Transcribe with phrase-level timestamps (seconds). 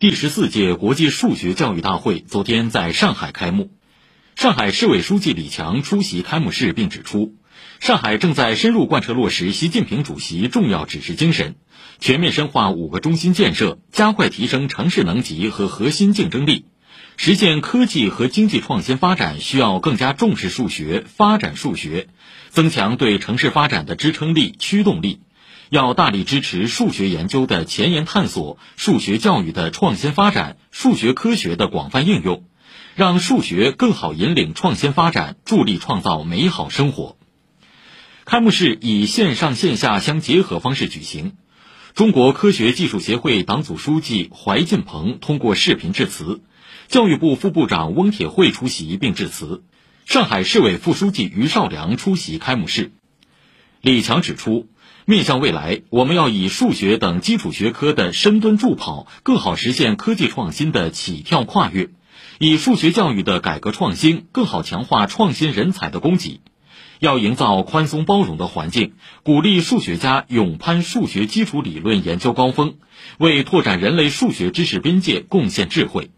[0.00, 3.70] 第十四届国际数学教育大会昨天在上海开幕，
[4.34, 7.34] 上海市委书记李强出席开幕式并指出，
[7.80, 11.56] 上海正在深入贯彻落实习近平主席重要指示精神，
[11.98, 16.64] 全面深化五个中心建设，加快提升城市能级和核心竞争力，
[17.18, 22.08] 实现科技和经济创新发展需要更加重视数学，发展数学，
[22.48, 25.20] 增强对城市发展的支撑力、驱动力。
[25.70, 32.42] 要大力支持数学研究的前沿探索、数学教育的创新发展、数学科学的广泛应用，
[32.96, 37.16] 让数学更好引领创新发展，助力创造美好生活。
[38.24, 41.34] 开幕式以线上线下相结合方式举行，
[41.94, 46.42] 中国科学技术协会党组书记怀进鹏通过视频致辞，
[46.88, 49.62] 教育部副部长翁铁慧出席并致辞，
[50.04, 52.90] 上海市委副书记于绍良出席开幕式。
[53.80, 54.68] 李强指出。
[55.06, 61.88] 面向未来，我们要以数学等基础学科的深蹲助跑，更好实现科技创新的起跳跨越；
[62.38, 66.42] 以数学教育的改革创新，更好强化创新人才的供给。
[67.00, 68.92] 要营造宽松包容的环境，
[69.24, 72.74] 鼓励数学家勇攀数学基础理论研究高峰，
[73.18, 76.10] 为拓展人类数学知识边界贡献智慧。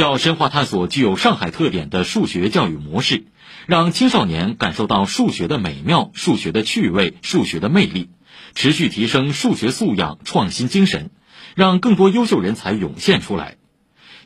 [0.00, 3.26] 要深化探索具有上海特点的数学教育模式。
[3.66, 8.08] 让青少年感受到数学的美妙、数学的趣味、数学的魅力，
[8.54, 11.10] 持续提升数学素养、创新精神，
[11.54, 13.58] 让更多优秀人才涌现出来。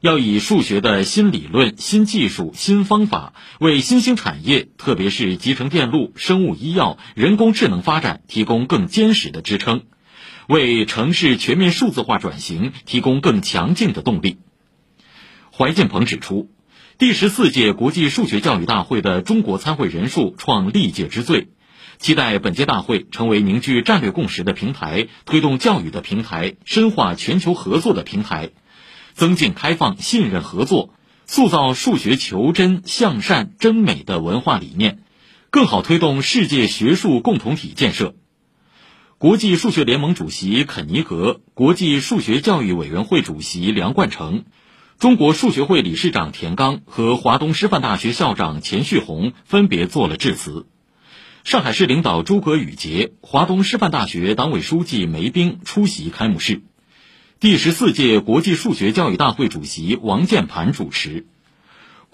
[0.00, 9.82] 要以数学的新理论、新技术、新方法，为新兴产业，特别是集成电路、生物医药、人工智能发展提供更坚实的支撑，
[10.46, 14.38] 为城市全面数字化转型提供更强劲的动力。
[15.56, 16.50] 怀建鹏指出。
[16.98, 21.46] 第十四届国际数学教育大会的中国参会人数创历届之最，
[21.98, 28.50] 期待本届大会成为凝聚战略共识的平台、推动教育的平台、深化全球合作的平台，
[29.12, 30.92] 增进开放、信任、合作，
[31.24, 35.04] 塑造数学求真、向善、真美的文化理念，
[35.50, 38.16] 更好推动世界学术共同体建设。
[39.18, 44.44] 国际数学联盟主席肯尼格、国际数学教育委员会主席梁冠成。
[45.04, 50.66] 中国数学会理事长田刚和华东师范大学校长钱旭红分别做了致辞。
[51.44, 56.62] 上海市领导诸葛宇杰、华东师范大学党委书记梅冰出席开幕式。
[57.38, 61.26] 第十四届国际数学教育大会主席王建盘主持。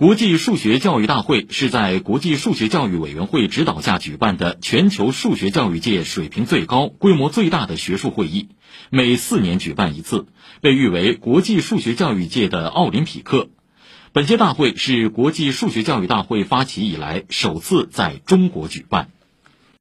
[0.00, 8.48] 国际数学教育大会是在国际数学教育委员会指导下举办的全球数学教育界水平最高、规模最大的学术会议，
[8.88, 10.24] 每四年举办一次，
[10.62, 13.50] 被誉为国际数学教育界的奥林匹克。
[14.12, 19.10] 本届大会是国际数学教育大会发起以来首次在中国举办。